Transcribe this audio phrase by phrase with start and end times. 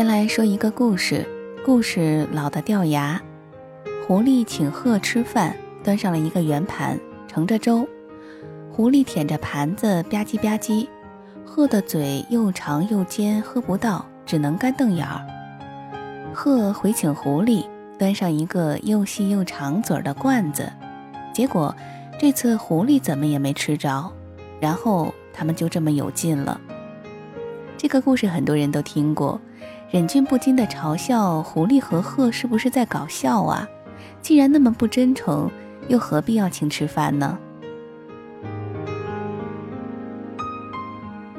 [0.00, 1.28] 先来说一个故事，
[1.62, 3.20] 故事老的掉牙。
[4.06, 6.98] 狐狸请鹤吃饭，端上了一个圆盘，
[7.28, 7.86] 盛着粥。
[8.72, 10.88] 狐狸舔着盘子吧唧吧唧，
[11.44, 15.20] 鹤的嘴又长又尖，喝不到，只能干瞪眼儿。
[16.32, 17.66] 鹤回请狐狸，
[17.98, 20.72] 端上一个又细又长嘴的罐子，
[21.34, 21.76] 结果
[22.18, 24.10] 这次狐狸怎么也没吃着，
[24.60, 26.58] 然后他们就这么有劲了。
[27.80, 29.40] 这个故事很多人都听过。
[29.90, 33.66] 忍俊不禁地嘲笑狐狸和鹤是不是在搞笑啊？
[34.20, 35.50] 既然那么不真诚，
[35.88, 37.38] 又何必要请吃饭呢？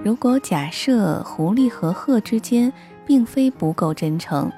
[0.03, 2.73] 如果假设狐狸和鹤之间
[3.05, 4.51] 并非不够真诚，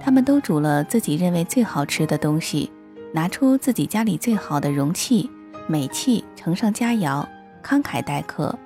[0.00, 2.70] 他们都煮了自己认为最好吃的东西，
[3.12, 5.28] 拿出自己家里最好的容器、
[5.66, 7.26] 美器，盛上佳肴，
[7.64, 8.56] 慷慨待客，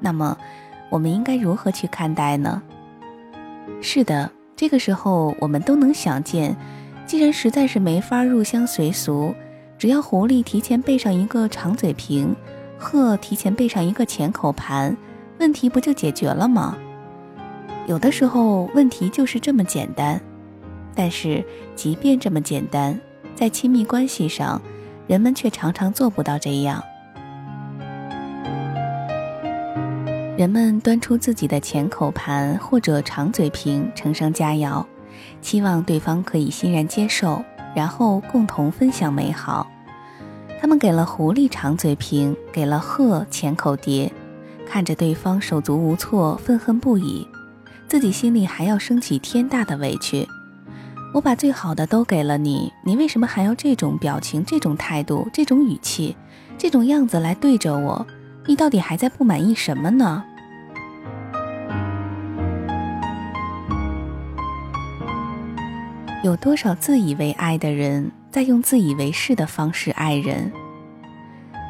[0.00, 0.36] 那么
[0.90, 2.62] 我们应该如何去看待呢？
[3.80, 6.56] 是的，这个时候我们都能想见，
[7.06, 9.34] 既然实在是没法入乡随俗，
[9.76, 12.34] 只要狐狸提前备上一个长嘴瓶，
[12.78, 14.96] 鹤提前备上一个浅口盘，
[15.38, 16.76] 问题不就解决了吗？
[17.86, 20.20] 有的时候问题就是这么简单，
[20.94, 22.98] 但是即便这么简单，
[23.34, 24.60] 在亲密关系上，
[25.06, 26.82] 人们却常常做不到这样。
[30.38, 34.86] 人们端出自己的浅口盘或者长嘴瓶，盛上佳肴，
[35.40, 37.42] 期望对方可以欣然接受，
[37.74, 39.66] 然后共同分享美好。
[40.60, 44.12] 他们给了狐狸长嘴瓶，给了鹤浅口碟，
[44.64, 47.26] 看着对方手足无措，愤恨不已，
[47.88, 50.24] 自己心里还要升起天大的委屈。
[51.12, 56.16] 我把最好的都给了你，你为什么还要这种表情、这种态度、这种语气、
[56.56, 58.06] 这种样子来对着我？
[58.48, 60.24] 你到底还在不满意什么呢？
[66.24, 70.50] 有多少自以为爱的人，在用自以为是的方式爱人？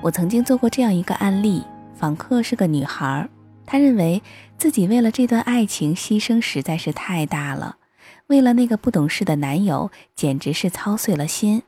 [0.04, 1.64] 我曾经做过这样一个案例：
[1.96, 3.28] 访客是个女孩，
[3.66, 4.22] 她认为
[4.56, 7.78] 自己为了这段爱情牺牲实在是太大了，
[8.28, 11.60] 为了那个不懂事的男友，简直是操碎了心。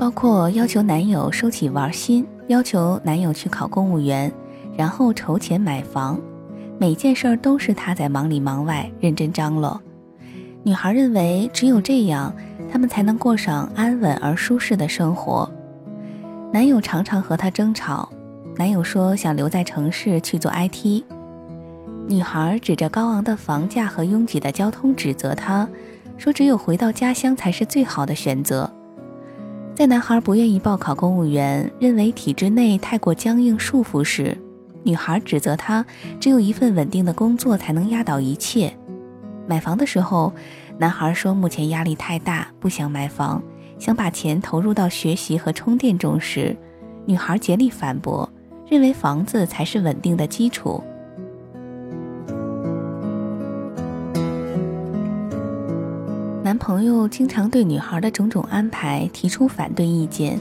[0.00, 4.32] 包括要求男友收起玩心，要求男友去考公务员，
[4.76, 6.20] 然后筹钱买房，
[6.78, 9.80] 每件事儿都是她在忙里忙外，认真张罗。
[10.62, 12.34] 女孩认为只有这样，
[12.70, 15.50] 他们才能过上安稳而舒适的生活。
[16.52, 18.08] 男友常常和她争吵，
[18.56, 21.02] 男友说想留在城市去做 IT，
[22.06, 25.68] 女孩指着高昂的房价和拥挤的交通指责他，
[26.16, 28.70] 说只有回到家乡才是最好的选择。
[29.74, 34.38] 在男孩不愿意报考公务员，认为体制内太过僵硬束缚时，
[34.84, 35.84] 女孩指责他
[36.20, 38.72] 只有一份稳定的工作才能压倒一切。
[39.48, 40.32] 买房的时候，
[40.78, 43.42] 男孩说目前压力太大，不想买房，
[43.76, 46.56] 想把钱投入到学习和充电中时，
[47.04, 48.30] 女孩竭力反驳，
[48.70, 50.82] 认为房子才是稳定的基础。
[56.44, 60.38] 男朋友经常对女孩的种种安排提出反对意见，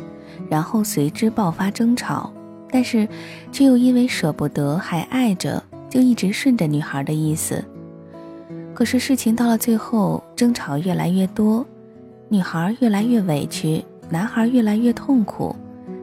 [0.50, 2.30] 然后随之爆发争吵，
[2.70, 3.08] 但是
[3.54, 7.64] 却又因为舍不得还爱着，就一直顺着女孩的意思。
[8.74, 11.66] 可是事情到了最后，争吵越来越多，
[12.28, 15.56] 女孩越来越委屈，男孩越来越痛苦，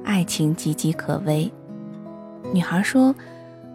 [0.02, 1.52] 爱情岌岌可危。
[2.54, 3.14] 女孩说：“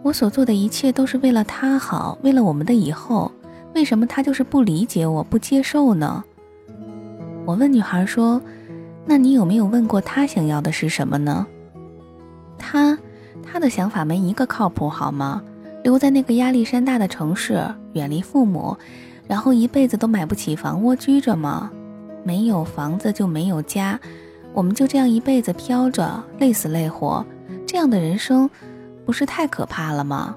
[0.02, 3.30] 我所做的一切都是为了他好，为了我们的以后。”
[3.76, 6.24] 为什么他就是不理解我，不接受呢？
[7.44, 8.40] 我问女孩说
[9.04, 11.46] ：“那你有没有问过他想要的是什么呢？”
[12.56, 12.98] 他，
[13.42, 15.42] 他的想法没一个靠谱，好吗？
[15.84, 17.62] 留在那个压力山大的城市，
[17.92, 18.74] 远离父母，
[19.28, 21.70] 然后一辈子都买不起房蜗居着吗？
[22.24, 24.00] 没有房子就没有家，
[24.54, 27.22] 我们就这样一辈子飘着，累死累活，
[27.66, 28.48] 这样的人生
[29.04, 30.34] 不是太可怕了吗？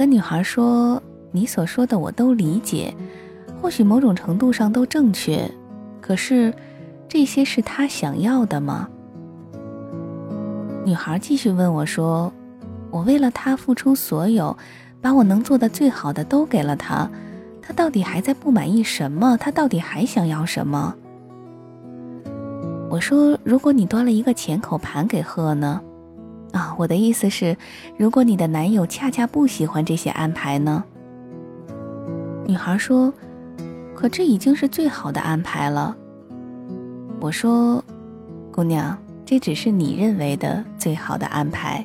[0.00, 2.94] 跟女孩说：“你所说的我都理解，
[3.60, 5.46] 或许某种程度上都正确，
[6.00, 6.54] 可是
[7.06, 8.88] 这些是他想要的吗？”
[10.86, 12.32] 女孩继续问我说。
[12.90, 14.56] 我为了他付出所有，
[15.02, 17.08] 把我能做的最好的都给了他，
[17.60, 19.36] 他到底还在不满意什么？
[19.36, 20.94] 他到底还想要什么？
[22.88, 25.78] 我说，如果你端了一个浅口盘给贺呢？
[26.52, 27.56] 啊，我的意思是，
[27.96, 30.82] 如果你的男友恰恰不喜欢这些安排呢？
[32.46, 33.12] 女孩说，
[33.94, 35.96] 可这已经是最好的安排了。
[37.20, 37.84] 我说，
[38.50, 41.84] 姑娘，这只是你认为的最好的安排。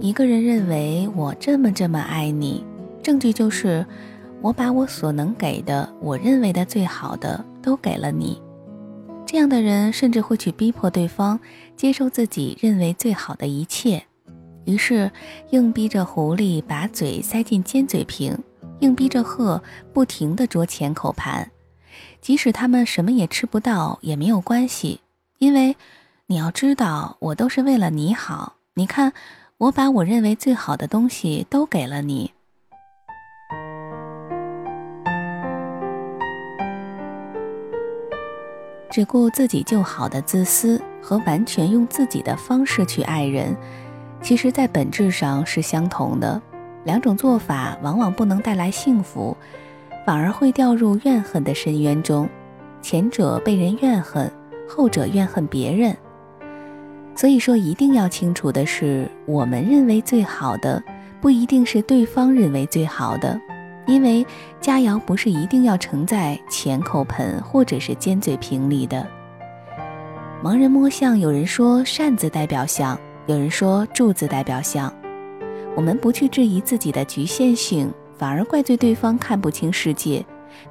[0.00, 2.64] 一个人认为我这么这么爱你，
[3.06, 3.86] 证据就是
[4.42, 8.42] 我把我所能给的、我认为的最好的都给了你。
[9.24, 11.38] 这样的人甚至会去逼迫对方
[11.76, 14.02] 接受自己认为最好的一切，
[14.64, 15.08] 于是
[15.50, 18.36] 硬逼着狐狸把嘴塞进尖嘴瓶，
[18.80, 19.62] 硬逼着鹤
[19.92, 21.48] 不停地啄钱口盘。
[22.20, 25.00] 即使他们什么也吃不到也没有关系，
[25.38, 25.76] 因为
[26.26, 28.54] 你要知道，我都是为了你好。
[28.74, 29.12] 你看。
[29.58, 32.30] 我把我认为最好的东西都给了你，
[38.96, 43.54] 只顾自己就好的自私和完全用自己的方式去爱人，
[44.22, 46.40] 其实在本质上是相同的。
[46.84, 49.36] 两种做法往往不能带来幸福，
[50.06, 52.26] 反而会掉入怨恨的深渊中。
[52.80, 54.32] 前者被人怨恨，
[54.66, 55.94] 后者怨恨别人。
[57.14, 60.82] 所以说，一定要清楚的是，我们认为最好的，
[61.20, 63.38] 不一定是对方认为最好的，
[63.86, 64.26] 因为
[64.60, 69.06] 佳肴不是一定要盛在浅口盆或者是尖嘴瓶里的。
[70.42, 74.92] 盲人摸象，有人说扇子代表象，有人说柱子代表象。
[75.74, 80.24] 我们不去质疑自己的局限性，反而怪罪对方看不清世界，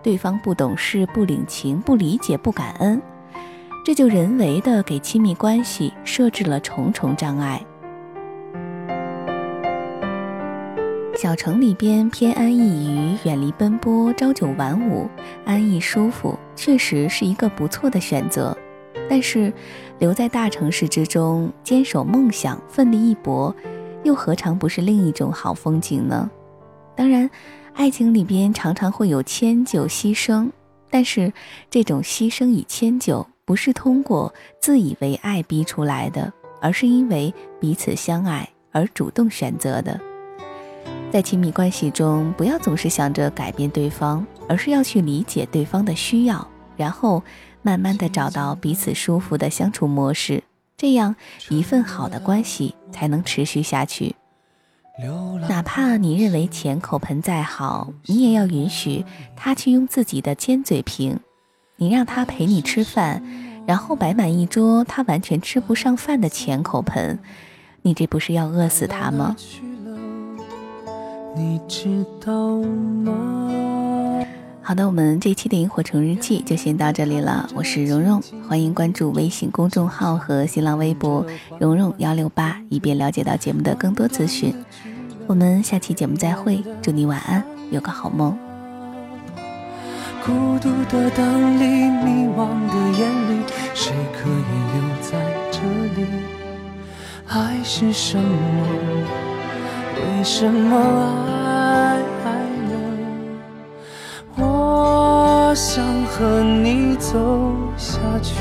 [0.04, 3.02] 对方不懂事、不领情、不理解、不感恩。
[3.86, 7.64] 这就人为的给亲密关系设置了重重障碍。
[11.16, 15.10] 小城里边偏安一隅，远离奔波，朝九晚五，
[15.46, 18.56] 安逸舒服，确实是一个不错的选择。
[19.10, 19.52] 但是，
[19.98, 23.56] 留在大城市之中，坚守梦想，奋力一搏，
[24.04, 26.30] 又何尝不是另一种好风景呢？
[26.98, 27.30] 当然，
[27.74, 30.50] 爱情里边常常会有迁就、牺牲，
[30.90, 31.32] 但是
[31.70, 33.26] 这种牺牲与迁就。
[33.46, 40.02] 不是通过自以为爱逼出来的，而是因为彼此相爱而主动选择的。
[41.16, 46.46] 在亲密关系中，不要总是想着改变对方，而是要去理解对方的需要，
[46.76, 47.24] 然后
[47.62, 50.44] 慢慢的找到彼此舒服的相处模式，
[50.76, 51.16] 这样
[51.48, 54.14] 一份好的关系才能持续下去。
[55.48, 59.06] 哪怕你认为钱口盆再好，你也要允许
[59.38, 61.18] 他去用自己的尖嘴瓶。
[61.78, 63.24] 你让他陪你吃饭，
[63.66, 67.18] 然后摆满一桌他完全吃不上饭的浅口盆，
[67.84, 69.38] 你这不是要饿死他吗？
[74.61, 77.47] 好的，我们这期的萤火虫日记就先到这里了。
[77.54, 81.25] 我是蓉蓉，欢迎关注微信公众号和新浪微博
[81.59, 84.56] 蓉蓉幺六八，以便了解到节目的更多资讯。
[85.27, 88.37] 我们下期节目再会，祝你晚安，有个好梦。
[90.25, 95.19] 孤独的灯里，迷惘的眼里，谁可以留在
[95.51, 95.59] 这
[96.01, 96.07] 里？
[97.27, 99.34] 爱是什么？
[99.95, 100.75] 为什么
[101.45, 102.33] 爱
[102.68, 102.73] 呢？
[104.37, 107.18] 我想和你走
[107.78, 108.33] 下去，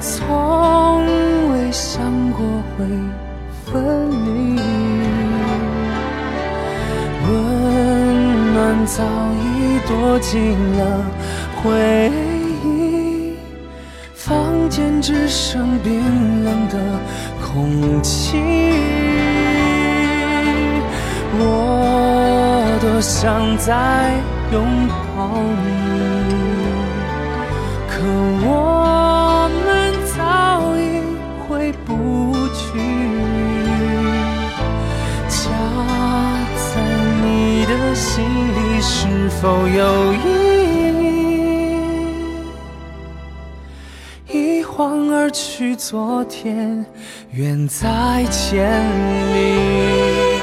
[0.00, 1.06] 从
[1.50, 2.44] 未想过
[2.76, 2.84] 会
[3.64, 4.60] 分离。
[7.26, 9.02] 温暖早
[9.34, 10.80] 已躲进了
[11.62, 12.10] 回
[12.64, 13.34] 忆，
[14.14, 16.76] 房间只剩冰冷的
[17.52, 18.38] 空气。
[21.40, 24.12] 我多想再
[24.52, 24.56] 拥
[24.88, 24.96] 抱
[25.64, 25.66] 你，
[27.88, 27.92] 可
[28.44, 28.48] 我
[29.64, 29.66] 们
[30.14, 30.16] 早
[30.76, 30.80] 已
[31.48, 31.88] 回不
[32.54, 32.66] 去。
[35.28, 35.36] 家
[36.54, 36.70] 在
[37.22, 37.26] 你
[37.66, 38.58] 的心里。
[38.80, 40.12] 是否有
[44.78, 46.86] 晃而去，昨天
[47.32, 48.64] 远在千
[49.34, 50.38] 里。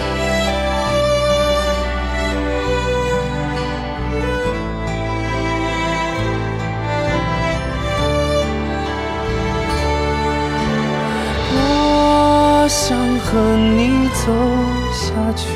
[11.54, 14.34] 我想和你走
[14.92, 15.48] 下去，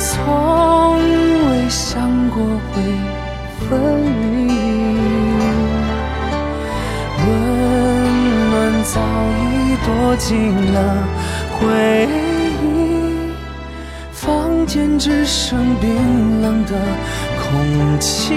[0.00, 0.96] 从
[1.50, 2.80] 未想过会
[3.68, 3.68] 分
[4.38, 4.61] 离。
[8.84, 10.78] 早已躲进了
[11.52, 12.08] 回
[12.62, 13.30] 忆，
[14.12, 16.72] 房间只剩冰冷的
[17.40, 18.34] 空气。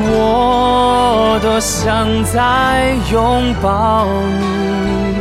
[0.00, 5.16] 我多想再拥抱你，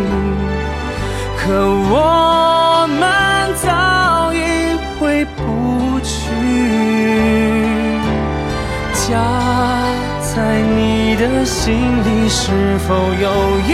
[1.37, 1.53] 可
[1.91, 3.07] 我们
[11.23, 13.71] 的心里是否有意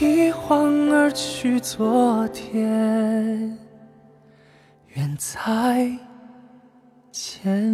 [0.00, 0.04] 义？
[0.04, 3.56] 一晃而去，昨天
[4.94, 5.88] 远在。
[7.12, 7.72] 千